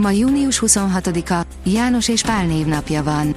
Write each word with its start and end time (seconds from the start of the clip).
Ma 0.00 0.10
június 0.10 0.62
26-a, 0.66 1.46
János 1.64 2.08
és 2.08 2.22
Pál 2.22 2.46
névnapja 2.46 3.02
van. 3.02 3.34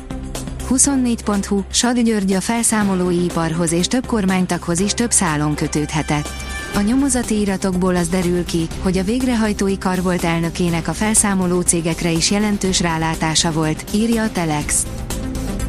24.hu, 0.69 1.61
Sad 1.71 1.99
György 1.99 2.33
a 2.33 2.41
felszámolói 2.41 3.23
iparhoz 3.23 3.71
és 3.71 3.87
több 3.87 4.05
kormánytakhoz 4.05 4.79
is 4.79 4.93
több 4.93 5.11
szálon 5.11 5.55
kötődhetett. 5.55 6.29
A 6.75 6.79
nyomozati 6.79 7.39
iratokból 7.39 7.95
az 7.95 8.07
derül 8.07 8.45
ki, 8.45 8.67
hogy 8.81 8.97
a 8.97 9.03
végrehajtói 9.03 9.77
kar 9.77 10.01
volt 10.01 10.23
elnökének 10.23 10.87
a 10.87 10.93
felszámoló 10.93 11.61
cégekre 11.61 12.11
is 12.11 12.31
jelentős 12.31 12.79
rálátása 12.79 13.51
volt, 13.51 13.83
írja 13.93 14.23
a 14.23 14.31
Telex. 14.31 14.85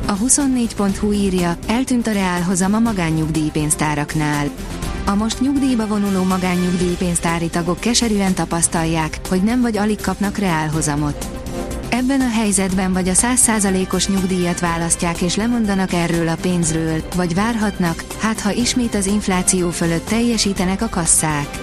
A 0.06 0.16
24.hu 0.16 1.12
írja, 1.12 1.56
eltűnt 1.66 2.06
a 2.06 2.12
reálhozam 2.12 2.74
a 2.74 2.78
magánnyugdíjpénztáraknál. 2.78 4.50
A 5.06 5.14
most 5.14 5.40
nyugdíjba 5.40 5.86
vonuló 5.86 6.22
magánnyugdíjpénztári 6.22 7.48
tagok 7.48 7.80
keserűen 7.80 8.34
tapasztalják, 8.34 9.20
hogy 9.28 9.42
nem 9.42 9.60
vagy 9.60 9.77
alig 9.77 10.00
kapnak 10.00 10.38
reálhozamot. 10.38 11.27
Ebben 11.88 12.20
a 12.20 12.28
helyzetben 12.28 12.92
vagy 12.92 13.08
a 13.08 13.12
100%-os 13.12 14.08
nyugdíjat 14.08 14.60
választják 14.60 15.20
és 15.20 15.36
lemondanak 15.36 15.92
erről 15.92 16.28
a 16.28 16.36
pénzről, 16.41 17.02
vagy 17.16 17.34
várhatnak, 17.34 18.05
hát 18.19 18.41
ha 18.41 18.52
ismét 18.52 18.94
az 18.94 19.06
infláció 19.06 19.70
fölött 19.70 20.06
teljesítenek 20.06 20.82
a 20.82 20.88
kasszák. 20.88 21.58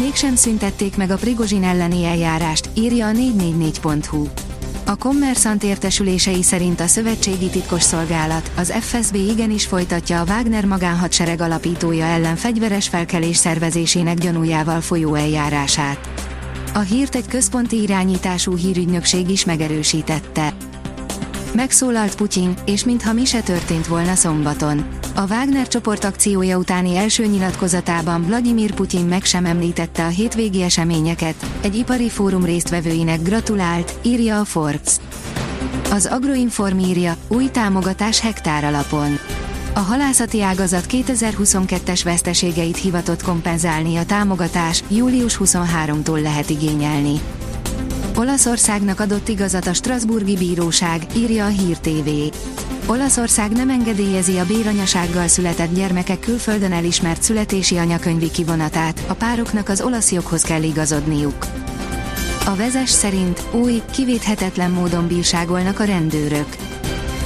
Mégsem 0.00 0.34
szüntették 0.34 0.96
meg 0.96 1.10
a 1.10 1.16
Prigozsin 1.16 1.64
elleni 1.64 2.04
eljárást, 2.04 2.68
írja 2.74 3.06
a 3.06 3.12
444.hu. 3.12 4.45
A 4.88 4.96
kommerszant 4.96 5.62
értesülései 5.62 6.42
szerint 6.42 6.80
a 6.80 6.86
Szövetségi 6.86 7.48
Titkosszolgálat, 7.48 8.50
az 8.56 8.72
FSB 8.72 9.14
igenis 9.14 9.66
folytatja 9.66 10.20
a 10.20 10.24
Wagner 10.24 10.64
magánhadsereg 10.64 11.40
alapítója 11.40 12.04
ellen 12.04 12.36
fegyveres 12.36 12.88
felkelés 12.88 13.36
szervezésének 13.36 14.18
gyanújával 14.18 14.80
folyó 14.80 15.14
eljárását. 15.14 15.98
A 16.74 16.78
hírt 16.78 17.14
egy 17.14 17.28
központi 17.28 17.82
irányítású 17.82 18.56
hírügynökség 18.56 19.30
is 19.30 19.44
megerősítette. 19.44 20.52
Megszólalt 21.56 22.14
Putyin, 22.14 22.54
és 22.64 22.84
mintha 22.84 23.12
mi 23.12 23.24
se 23.24 23.40
történt 23.40 23.86
volna 23.86 24.14
szombaton. 24.14 24.88
A 25.14 25.26
Wagner 25.28 25.68
csoport 25.68 26.04
akciója 26.04 26.56
utáni 26.56 26.96
első 26.96 27.26
nyilatkozatában 27.26 28.24
Vladimir 28.24 28.74
Putyin 28.74 29.04
meg 29.04 29.24
sem 29.24 29.44
említette 29.44 30.04
a 30.04 30.08
hétvégi 30.08 30.62
eseményeket, 30.62 31.34
egy 31.60 31.76
ipari 31.76 32.08
fórum 32.08 32.44
résztvevőinek 32.44 33.22
gratulált, 33.22 33.92
írja 34.02 34.40
a 34.40 34.44
Forbes. 34.44 34.96
Az 35.90 36.06
Agroinform 36.06 36.78
írja, 36.78 37.16
új 37.28 37.48
támogatás 37.50 38.20
hektár 38.20 38.64
alapon. 38.64 39.18
A 39.74 39.80
halászati 39.80 40.42
ágazat 40.42 40.86
2022-es 40.90 42.00
veszteségeit 42.04 42.76
hivatott 42.76 43.22
kompenzálni 43.22 43.96
a 43.96 44.04
támogatás, 44.04 44.82
július 44.88 45.38
23-tól 45.44 46.22
lehet 46.22 46.50
igényelni. 46.50 47.20
Olaszországnak 48.18 49.00
adott 49.00 49.28
igazat 49.28 49.66
a 49.66 49.72
Strasburgi 49.72 50.36
Bíróság, 50.36 51.06
írja 51.16 51.44
a 51.44 51.48
Hír 51.48 51.78
TV. 51.78 52.08
Olaszország 52.86 53.52
nem 53.52 53.70
engedélyezi 53.70 54.38
a 54.38 54.44
béranyasággal 54.44 55.26
született 55.26 55.74
gyermekek 55.74 56.20
külföldön 56.20 56.72
elismert 56.72 57.22
születési 57.22 57.76
anyakönyvi 57.76 58.30
kivonatát, 58.30 59.04
a 59.06 59.14
pároknak 59.14 59.68
az 59.68 59.80
olasz 59.80 60.12
joghoz 60.12 60.42
kell 60.42 60.62
igazodniuk. 60.62 61.46
A 62.46 62.54
vezes 62.54 62.90
szerint 62.90 63.42
új, 63.52 63.82
kivéthetetlen 63.92 64.70
módon 64.70 65.06
bírságolnak 65.06 65.80
a 65.80 65.84
rendőrök. 65.84 66.56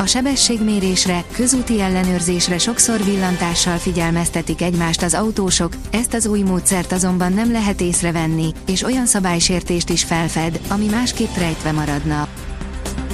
A 0.01 0.07
sebességmérésre, 0.07 1.25
közúti 1.33 1.81
ellenőrzésre 1.81 2.59
sokszor 2.59 3.05
villantással 3.05 3.77
figyelmeztetik 3.77 4.63
egymást 4.63 5.03
az 5.03 5.15
autósok, 5.15 5.73
ezt 5.91 6.15
az 6.15 6.27
új 6.27 6.43
módszert 6.43 6.93
azonban 6.93 7.33
nem 7.33 7.53
lehet 7.53 7.81
észrevenni, 7.81 8.53
és 8.67 8.83
olyan 8.83 9.07
szabálysértést 9.07 9.91
is 9.91 10.05
felfed, 10.05 10.61
ami 10.69 10.87
másképp 10.87 11.37
rejtve 11.39 11.73
maradna. 11.73 12.29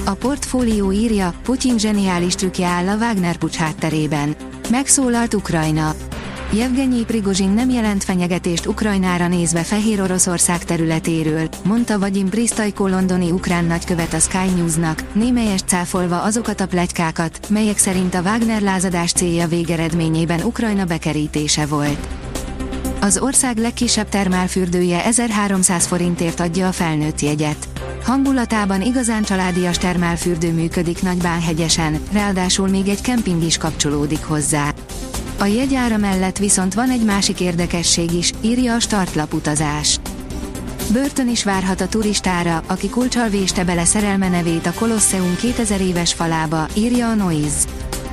A 0.05 0.13
portfólió 0.13 0.91
írja, 0.91 1.33
Putyin 1.43 1.77
zseniális 1.77 2.35
trükkje 2.35 2.67
áll 2.67 2.87
a 2.87 2.95
Wagner 2.95 3.37
pucs 3.37 3.55
hátterében. 3.55 4.35
Megszólalt 4.69 5.33
Ukrajna. 5.33 5.95
Jevgenyi 6.51 7.03
Prigozsin 7.03 7.49
nem 7.49 7.69
jelent 7.69 8.03
fenyegetést 8.03 8.65
Ukrajnára 8.65 9.27
nézve 9.27 9.63
Fehér 9.63 10.01
Oroszország 10.01 10.63
területéről, 10.63 11.49
mondta 11.63 11.99
Vagyim 11.99 12.29
Pristajko 12.29 12.87
londoni 12.87 13.31
ukrán 13.31 13.65
nagykövet 13.65 14.13
a 14.13 14.19
Sky 14.19 14.49
Newsnak, 14.55 15.03
némelyes 15.13 15.61
cáfolva 15.61 16.21
azokat 16.21 16.61
a 16.61 16.67
plegykákat, 16.67 17.49
melyek 17.49 17.77
szerint 17.77 18.15
a 18.15 18.21
Wagner 18.21 18.61
lázadás 18.61 19.11
célja 19.11 19.47
végeredményében 19.47 20.41
Ukrajna 20.41 20.85
bekerítése 20.85 21.65
volt. 21.65 22.07
Az 23.01 23.17
ország 23.17 23.57
legkisebb 23.57 24.09
termálfürdője 24.09 25.05
1300 25.05 25.85
forintért 25.85 26.39
adja 26.39 26.67
a 26.67 26.71
felnőtt 26.71 27.21
jegyet. 27.21 27.67
Hangulatában 28.03 28.81
igazán 28.81 29.23
családias 29.23 29.77
termálfürdő 29.77 30.51
működik 30.51 31.01
Nagybánhegyesen, 31.01 31.99
ráadásul 32.11 32.67
még 32.67 32.87
egy 32.87 33.01
kemping 33.01 33.43
is 33.43 33.57
kapcsolódik 33.57 34.23
hozzá. 34.23 34.73
A 35.39 35.45
jegyára 35.45 35.97
mellett 35.97 36.37
viszont 36.37 36.73
van 36.73 36.89
egy 36.89 37.03
másik 37.03 37.39
érdekesség 37.39 38.11
is, 38.11 38.31
írja 38.41 38.73
a 38.73 38.79
startlap 38.79 39.33
utazás. 39.33 39.99
Börtön 40.91 41.29
is 41.29 41.43
várhat 41.43 41.81
a 41.81 41.87
turistára, 41.87 42.63
aki 42.67 42.89
kulcsal 42.89 43.29
véste 43.29 43.63
bele 43.63 43.85
szerelme 43.85 44.29
nevét 44.29 44.65
a 44.65 44.73
Kolosseum 44.73 45.35
2000 45.35 45.81
éves 45.81 46.13
falába, 46.13 46.67
írja 46.73 47.09
a 47.09 47.13
Noise. 47.13 47.67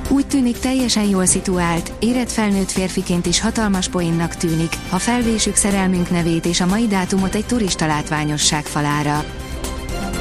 Úgy 0.09 0.27
tűnik 0.27 0.59
teljesen 0.59 1.03
jól 1.03 1.25
szituált, 1.25 1.91
érett 1.99 2.31
felnőtt 2.31 2.71
férfiként 2.71 3.25
is 3.25 3.41
hatalmas 3.41 3.89
poénnak 3.89 4.35
tűnik, 4.35 4.77
ha 4.89 4.97
felvésük 4.97 5.55
szerelmünk 5.55 6.09
nevét 6.09 6.45
és 6.45 6.61
a 6.61 6.65
mai 6.65 6.87
dátumot 6.87 7.35
egy 7.35 7.45
turista 7.45 7.87
látványosság 7.87 8.65
falára. 8.65 9.25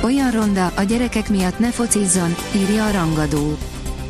Olyan 0.03 0.31
ronda, 0.31 0.73
a 0.77 0.83
gyerekek 0.83 1.29
miatt 1.29 1.59
ne 1.59 1.71
focizzon, 1.71 2.35
írja 2.57 2.85
a 2.85 2.91
rangadó. 2.91 3.57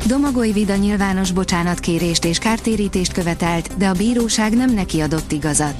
Domagoly 0.07 0.51
Vida 0.51 0.75
nyilvános 0.75 1.31
bocsánatkérést 1.31 2.25
és 2.25 2.37
kártérítést 2.37 3.11
követelt, 3.11 3.77
de 3.77 3.87
a 3.87 3.93
bíróság 3.93 4.55
nem 4.55 4.73
neki 4.73 5.01
adott 5.01 5.31
igazat. 5.31 5.75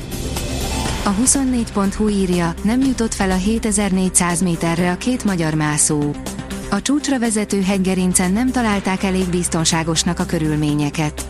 A 1.03 1.09
24.hu 1.09 2.09
írja, 2.09 2.53
nem 2.61 2.81
jutott 2.81 3.13
fel 3.13 3.31
a 3.31 3.35
7400 3.35 4.41
méterre 4.41 4.91
a 4.91 4.97
két 4.97 5.23
magyar 5.23 5.53
mászó. 5.53 6.11
A 6.69 6.81
csúcsra 6.81 7.19
vezető 7.19 7.61
hegygerincen 7.61 8.31
nem 8.31 8.51
találták 8.51 9.03
elég 9.03 9.29
biztonságosnak 9.29 10.19
a 10.19 10.25
körülményeket. 10.25 11.25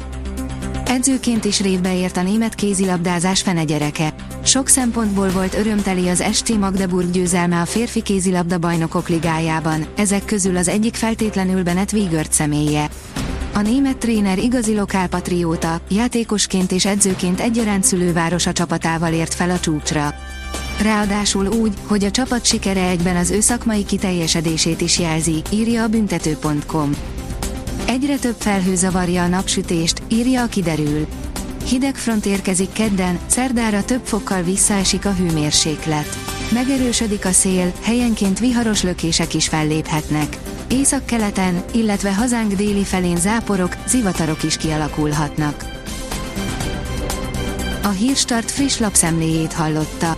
Edzőként 0.86 1.46
is 1.46 1.62
révbe 1.62 1.96
ért 1.96 2.18
a 2.18 2.24
német 2.24 2.56
kézilabdázás 2.56 3.42
fene 3.42 3.64
gyereke. 3.64 4.15
Sok 4.56 4.68
szempontból 4.68 5.30
volt 5.30 5.54
örömteli 5.54 6.08
az 6.08 6.24
ST 6.34 6.58
Magdeburg 6.58 7.12
győzelme 7.12 7.62
a 7.62 7.66
férfi 7.66 8.02
kézilabda 8.02 8.58
bajnokok 8.58 9.10
ligájában, 9.10 9.86
ezek 9.96 10.26
közül 10.26 10.58
az 10.58 10.68
egyik 10.68 10.96
feltétlenül 10.96 11.64
Bennett 11.64 11.92
Wiegert 11.92 12.32
személye. 12.32 12.90
A 13.54 13.62
német 13.62 13.98
tréner 13.98 14.38
igazi 14.38 14.76
lokálpatrióta, 14.76 15.82
játékosként 15.90 16.72
és 16.72 16.86
edzőként 16.86 17.40
egyaránt 17.40 17.84
szülővárosa 17.84 18.52
csapatával 18.52 19.14
ért 19.14 19.34
fel 19.34 19.50
a 19.50 19.60
csúcsra. 19.60 20.14
Ráadásul 20.82 21.48
úgy, 21.48 21.74
hogy 21.88 22.04
a 22.04 22.12
csapat 22.12 22.46
sikere 22.46 22.88
egyben 22.88 23.16
az 23.16 23.30
ő 23.30 23.40
szakmai 23.40 23.86
kiteljesedését 23.86 24.82
is 24.82 25.00
jelzi, 25.00 25.42
írja 25.52 25.84
a 25.84 25.88
büntető.com. 25.88 26.92
Egyre 27.88 28.18
több 28.18 28.36
felhő 28.38 28.76
zavarja 28.76 29.24
a 29.24 29.28
napsütést, 29.28 30.02
írja 30.08 30.44
a 30.44 30.48
kiderül. 30.48 31.08
Hideg 31.66 31.96
front 31.96 32.26
érkezik 32.26 32.72
kedden, 32.72 33.20
szerdára 33.26 33.84
több 33.84 34.02
fokkal 34.04 34.42
visszaesik 34.42 35.06
a 35.06 35.14
hőmérséklet. 35.14 36.18
Megerősödik 36.54 37.26
a 37.26 37.32
szél, 37.32 37.72
helyenként 37.82 38.40
viharos 38.40 38.84
lökések 38.84 39.34
is 39.34 39.48
felléphetnek. 39.48 40.38
Észak-keleten, 40.70 41.64
illetve 41.74 42.14
hazánk 42.14 42.54
déli 42.54 42.84
felén 42.84 43.18
záporok, 43.18 43.76
zivatarok 43.88 44.44
is 44.44 44.58
kialakulhatnak. 44.58 45.66
A 47.84 47.90
Hírstart 47.90 48.52
friss 48.52 48.78
lapszemléjét 48.78 49.54
hallotta. 49.54 50.18